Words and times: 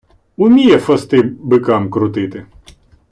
Уміє 0.37 0.79
фости 0.79 1.21
бикам 1.23 1.89
крутити. 1.89 2.45